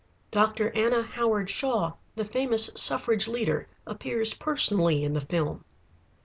[0.31, 0.71] Dr.
[0.71, 5.63] Anna Howard Shaw, the famous suffrage leader, appears personally in the film.